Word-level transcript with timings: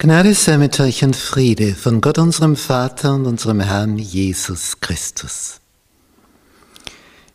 Gnade 0.00 0.32
sei 0.32 0.58
mit 0.58 0.78
euch 0.78 1.02
und 1.02 1.16
Friede 1.16 1.74
von 1.74 2.00
Gott 2.00 2.18
unserem 2.18 2.54
Vater 2.54 3.14
und 3.14 3.26
unserem 3.26 3.58
Herrn 3.58 3.98
Jesus 3.98 4.78
Christus. 4.78 5.60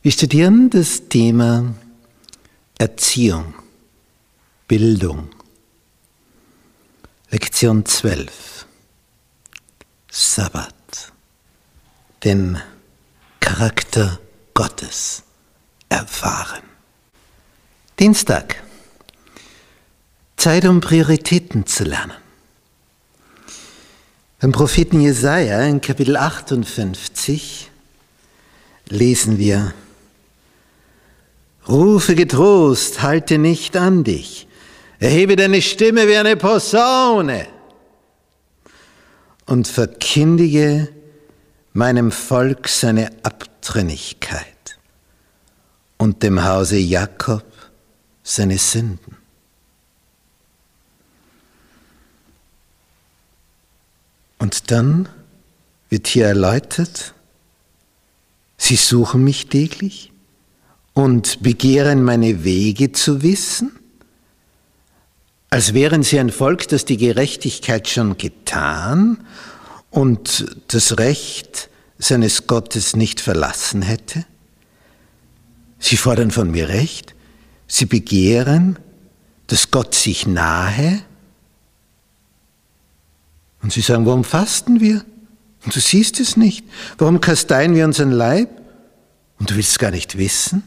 Wir 0.01 0.13
studieren 0.13 0.69
das 0.69 1.09
Thema 1.09 1.75
Erziehung, 2.77 3.53
Bildung. 4.65 5.27
Lektion 7.31 7.85
12. 7.85 8.65
Sabbat. 10.09 11.11
Den 12.23 12.61
Charakter 13.41 14.21
Gottes 14.53 15.23
erfahren. 15.89 16.63
Dienstag. 17.99 18.63
Zeit, 20.37 20.63
um 20.63 20.79
Prioritäten 20.79 21.65
zu 21.65 21.83
lernen. 21.83 22.22
Beim 24.43 24.51
Propheten 24.51 24.99
Jesaja 24.99 25.61
in 25.61 25.79
Kapitel 25.79 26.17
58 26.17 27.71
lesen 28.89 29.37
wir: 29.37 29.73
Rufe 31.65 32.13
getrost, 32.13 33.01
halte 33.01 33.37
nicht 33.37 33.77
an 33.77 34.03
dich. 34.03 34.49
Erhebe 34.99 35.37
deine 35.37 35.61
Stimme 35.61 36.09
wie 36.09 36.17
eine 36.17 36.35
Posaune 36.35 37.47
und 39.45 39.69
verkündige 39.69 40.89
meinem 41.71 42.11
Volk 42.11 42.67
seine 42.67 43.11
Abtrünnigkeit 43.23 44.77
und 45.95 46.21
dem 46.21 46.43
Hause 46.43 46.75
Jakob 46.75 47.45
seine 48.23 48.57
Sünden. 48.57 49.22
Und 54.43 54.71
dann 54.71 55.07
wird 55.87 56.05
hier 56.05 56.25
erläutert, 56.25 57.13
sie 58.57 58.75
suchen 58.75 59.23
mich 59.23 59.47
täglich 59.47 60.11
und 60.91 61.41
begehren 61.41 62.03
meine 62.03 62.43
Wege 62.43 62.91
zu 62.91 63.21
wissen, 63.21 63.71
als 65.49 65.73
wären 65.73 66.03
sie 66.03 66.19
ein 66.19 66.29
Volk, 66.29 66.67
das 66.67 66.83
die 66.83 66.97
Gerechtigkeit 66.97 67.87
schon 67.87 68.17
getan 68.17 69.25
und 69.91 70.45
das 70.67 70.97
Recht 70.97 71.69
seines 71.97 72.45
Gottes 72.45 72.97
nicht 72.97 73.21
verlassen 73.21 73.81
hätte. 73.81 74.25
Sie 75.79 75.95
fordern 75.95 76.31
von 76.31 76.51
mir 76.51 76.67
Recht, 76.67 77.15
sie 77.67 77.85
begehren, 77.85 78.77
dass 79.47 79.71
Gott 79.71 79.95
sich 79.95 80.27
nahe 80.27 81.01
und 83.63 83.71
sie 83.71 83.81
sagen, 83.81 84.05
warum 84.05 84.23
fasten 84.23 84.79
wir? 84.79 85.03
Und 85.65 85.75
du 85.75 85.79
siehst 85.79 86.19
es 86.19 86.37
nicht. 86.37 86.65
Warum 86.97 87.21
kasteien 87.21 87.73
wir 87.73 87.85
unseren 87.85 88.11
Leib? 88.11 88.49
Und 89.39 89.49
du 89.49 89.55
willst 89.55 89.71
es 89.71 89.79
gar 89.79 89.91
nicht 89.91 90.17
wissen? 90.17 90.63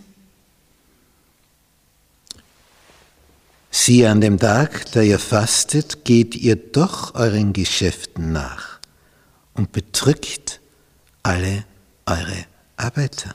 Siehe, 3.70 4.11
an 4.11 4.22
dem 4.22 4.39
Tag, 4.39 4.91
da 4.92 5.02
ihr 5.02 5.19
fastet, 5.19 6.05
geht 6.05 6.34
ihr 6.34 6.56
doch 6.56 7.14
euren 7.14 7.52
Geschäften 7.52 8.33
nach 8.33 8.78
und 9.52 9.72
bedrückt 9.72 10.61
alle 11.22 11.64
eure 12.06 12.47
Arbeiter. 12.78 13.34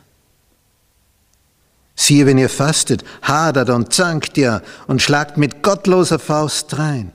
Siehe, 1.96 2.26
wenn 2.26 2.40
ihr 2.40 2.50
fastet, 2.50 3.04
hadert 3.22 3.70
und 3.70 3.94
zankt 3.94 4.36
ihr 4.38 4.64
und 4.88 5.04
schlagt 5.04 5.38
mit 5.38 5.62
gottloser 5.62 6.18
Faust 6.18 6.76
rein. 6.80 7.12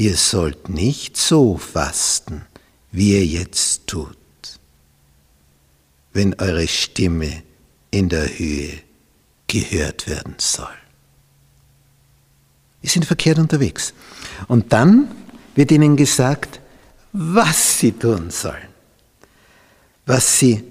Ihr 0.00 0.16
sollt 0.16 0.68
nicht 0.68 1.16
so 1.16 1.56
fasten, 1.56 2.46
wie 2.92 3.14
ihr 3.14 3.26
jetzt 3.26 3.88
tut, 3.88 4.16
wenn 6.12 6.34
eure 6.34 6.68
Stimme 6.68 7.42
in 7.90 8.08
der 8.08 8.38
Höhe 8.38 8.78
gehört 9.48 10.06
werden 10.06 10.36
soll. 10.38 10.68
Wir 12.80 12.90
sind 12.90 13.06
verkehrt 13.06 13.40
unterwegs. 13.40 13.92
Und 14.46 14.72
dann 14.72 15.10
wird 15.56 15.72
ihnen 15.72 15.96
gesagt, 15.96 16.60
was 17.12 17.80
sie 17.80 17.90
tun 17.90 18.30
sollen, 18.30 18.68
was 20.06 20.38
sie 20.38 20.62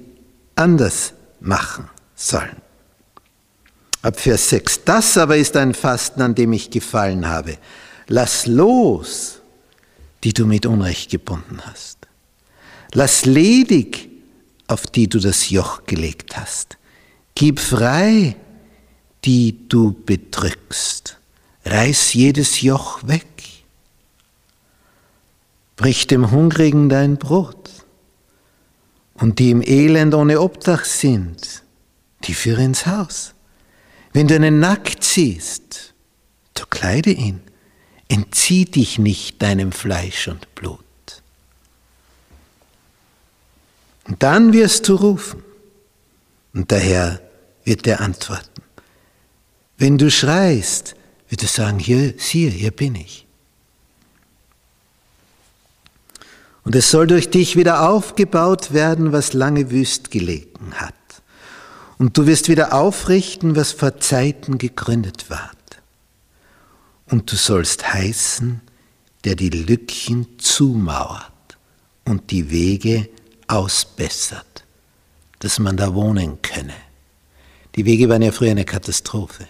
anders 0.56 1.12
machen 1.42 1.90
sollen. 2.16 2.62
Ab 4.04 4.18
Vers 4.22 4.50
6, 4.52 4.86
das 4.86 5.18
aber 5.18 5.36
ist 5.36 5.58
ein 5.58 5.74
Fasten, 5.74 6.22
an 6.22 6.34
dem 6.34 6.54
ich 6.54 6.72
gefallen 6.72 7.28
habe 7.28 7.58
Lass 8.08 8.48
los, 8.48 9.42
die 10.24 10.34
du 10.34 10.46
mit 10.46 10.66
Unrecht 10.66 11.12
gebunden 11.12 11.60
hast. 11.66 11.98
Lass 12.94 13.26
ledig, 13.26 14.10
auf 14.68 14.88
die 14.88 15.08
du 15.08 15.20
das 15.20 15.50
Joch 15.50 15.86
gelegt 15.86 16.38
hast. 16.38 16.78
Gib 17.36 17.60
frei, 17.60 18.36
die 19.26 19.68
du 19.68 19.94
bedrückst. 19.94 21.18
Reiß 21.66 22.14
jedes 22.14 22.62
Joch 22.62 23.06
weg. 23.08 23.26
Brich 25.76 26.08
dem 26.08 26.32
Hungrigen 26.32 26.90
dein 26.90 27.18
Brot. 27.18 27.70
Und 29.16 29.40
die 29.40 29.52
im 29.52 29.62
Elend 29.62 30.14
ohne 30.14 30.40
Obdach 30.42 30.86
sind, 30.86 31.64
die 32.24 32.34
führe 32.34 32.64
ins 32.64 32.86
Haus. 32.86 33.34
Wenn 34.14 34.28
du 34.28 34.36
einen 34.36 34.60
nackt 34.60 35.04
siehst, 35.04 35.94
so 36.58 36.66
kleide 36.68 37.12
ihn. 37.12 37.42
Entzieh 38.10 38.66
dich 38.66 39.00
nicht 39.00 39.42
deinem 39.42 39.72
Fleisch 39.72 40.28
und 40.28 40.54
Blut. 40.56 40.80
Und 44.06 44.24
dann 44.24 44.54
wirst 44.54 44.88
du 44.88 44.96
rufen. 44.96 45.44
Und 46.54 46.72
der 46.72 46.80
Herr 46.80 47.22
wird 47.66 47.86
dir 47.86 48.00
antworten. 48.00 48.64
Wenn 49.78 49.98
du 49.98 50.10
schreist, 50.10 50.96
wird 51.30 51.44
er 51.44 51.50
sagen, 51.50 51.80
hier, 51.80 52.14
siehe, 52.18 52.50
hier 52.50 52.72
bin 52.72 52.96
ich. 52.96 53.26
Und 56.64 56.76
es 56.76 56.90
soll 56.90 57.08
durch 57.08 57.30
dich 57.30 57.56
wieder 57.56 57.90
aufgebaut 57.90 58.74
werden, 58.74 59.12
was 59.12 59.34
lange 59.34 59.72
wüst 59.72 60.12
gelegen 60.12 60.74
hat. 60.74 60.94
Und 61.98 62.18
du 62.18 62.28
wirst 62.28 62.50
wieder 62.50 62.74
aufrichten, 62.74 63.56
was 63.56 63.72
vor 63.72 64.00
Zeiten 64.00 64.58
gegründet 64.58 65.30
ward 65.30 65.57
und 67.10 67.32
du 67.32 67.36
sollst 67.36 67.94
heißen, 67.94 68.62
der 69.24 69.36
die 69.36 69.50
Lücken 69.50 70.28
zumauert 70.38 71.58
und 72.06 72.32
die 72.32 72.50
Wege 72.52 73.10
ausbessert, 73.48 74.64
dass 75.40 75.60
man 75.60 75.78
da 75.78 75.94
wohnen 75.94 76.42
könne. 76.42 76.74
Die 77.76 77.86
Wege 77.86 78.10
waren 78.10 78.22
ja 78.22 78.32
früher 78.32 78.52
eine 78.52 78.66
Katastrophe. 78.66 79.48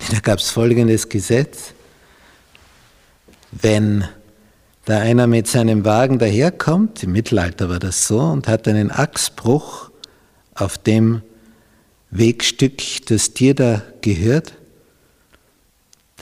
Denn 0.00 0.08
da 0.14 0.20
gab 0.20 0.38
es 0.38 0.50
folgendes 0.50 1.08
Gesetz, 1.08 1.72
wenn 3.52 4.04
da 4.84 4.98
einer 4.98 5.26
mit 5.26 5.46
seinem 5.46 5.84
Wagen 5.84 6.18
daherkommt, 6.18 7.04
im 7.04 7.12
Mittelalter 7.12 7.68
war 7.68 7.78
das 7.78 8.06
so, 8.06 8.20
und 8.20 8.48
hat 8.48 8.66
einen 8.66 8.90
Achsbruch 8.90 9.90
auf 10.54 10.76
dem 10.78 11.22
Wegstück, 12.10 13.06
das 13.06 13.32
dir 13.32 13.54
da 13.54 13.82
gehört, 14.00 14.54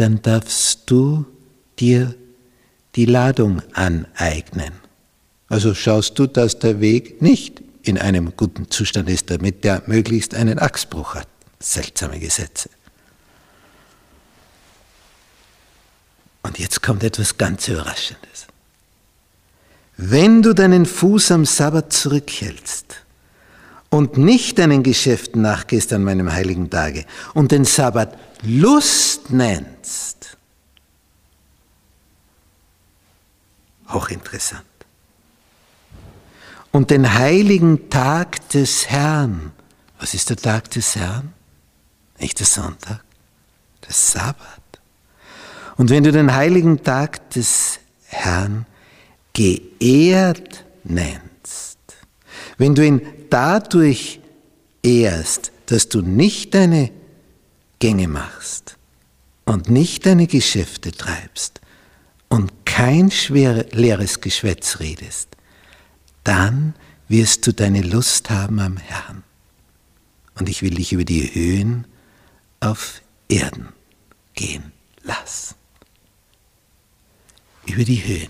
dann 0.00 0.22
darfst 0.22 0.84
du 0.86 1.26
dir 1.78 2.14
die 2.94 3.04
Ladung 3.04 3.62
aneignen. 3.74 4.72
Also 5.48 5.74
schaust 5.74 6.18
du, 6.18 6.26
dass 6.26 6.58
der 6.58 6.80
Weg 6.80 7.20
nicht 7.20 7.60
in 7.82 7.98
einem 7.98 8.34
guten 8.34 8.70
Zustand 8.70 9.10
ist, 9.10 9.30
damit 9.30 9.62
der 9.62 9.82
möglichst 9.86 10.34
einen 10.34 10.58
Achsbruch 10.58 11.16
hat. 11.16 11.28
Seltsame 11.58 12.18
Gesetze. 12.18 12.70
Und 16.42 16.58
jetzt 16.58 16.80
kommt 16.82 17.04
etwas 17.04 17.36
ganz 17.36 17.68
Überraschendes. 17.68 18.46
Wenn 19.98 20.40
du 20.40 20.54
deinen 20.54 20.86
Fuß 20.86 21.30
am 21.32 21.44
Sabbat 21.44 21.92
zurückhältst 21.92 22.79
und 23.90 24.16
nicht 24.16 24.58
deinen 24.58 24.82
Geschäften 24.82 25.42
nachgehst 25.42 25.92
an 25.92 26.04
meinem 26.04 26.32
heiligen 26.32 26.70
Tage 26.70 27.04
und 27.34 27.52
den 27.52 27.64
Sabbat 27.64 28.16
Lust 28.42 29.30
nennst. 29.30 30.38
Hochinteressant. 33.88 34.64
Und 36.70 36.90
den 36.90 37.14
heiligen 37.14 37.90
Tag 37.90 38.48
des 38.50 38.88
Herrn. 38.88 39.52
Was 39.98 40.14
ist 40.14 40.30
der 40.30 40.36
Tag 40.36 40.70
des 40.70 40.94
Herrn? 40.94 41.32
Nicht 42.20 42.38
der 42.38 42.46
Sonntag, 42.46 43.02
der 43.84 43.92
Sabbat. 43.92 44.60
Und 45.76 45.90
wenn 45.90 46.04
du 46.04 46.12
den 46.12 46.32
heiligen 46.32 46.82
Tag 46.84 47.30
des 47.30 47.80
Herrn 48.04 48.66
geehrt 49.32 50.64
nennst, 50.84 51.29
wenn 52.60 52.74
du 52.74 52.86
ihn 52.86 53.00
dadurch 53.30 54.20
ehrst, 54.82 55.50
dass 55.64 55.88
du 55.88 56.02
nicht 56.02 56.52
deine 56.52 56.90
Gänge 57.78 58.06
machst 58.06 58.76
und 59.46 59.70
nicht 59.70 60.04
deine 60.04 60.26
Geschäfte 60.26 60.92
treibst 60.92 61.62
und 62.28 62.52
kein 62.66 63.10
schwer, 63.10 63.64
leeres 63.72 64.20
Geschwätz 64.20 64.78
redest, 64.78 65.28
dann 66.22 66.74
wirst 67.08 67.46
du 67.46 67.54
deine 67.54 67.80
Lust 67.80 68.28
haben 68.28 68.60
am 68.60 68.76
Herrn. 68.76 69.22
Und 70.38 70.50
ich 70.50 70.60
will 70.60 70.74
dich 70.74 70.92
über 70.92 71.06
die 71.06 71.34
Höhen 71.34 71.86
auf 72.60 73.00
Erden 73.30 73.70
gehen 74.34 74.70
lassen. 75.02 75.54
Über 77.64 77.84
die 77.84 78.04
Höhen 78.04 78.28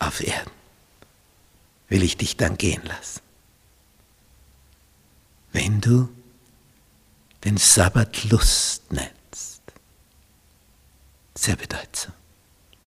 auf 0.00 0.20
Erden 0.26 0.61
will 1.92 2.02
ich 2.02 2.16
dich 2.16 2.38
dann 2.38 2.56
gehen 2.56 2.82
lassen. 2.86 3.20
Wenn 5.52 5.82
du 5.82 6.08
den 7.44 7.58
Sabbat 7.58 8.24
Lust 8.30 8.90
nennst. 8.90 9.60
Sehr 11.34 11.56
bedeutsam. 11.56 12.14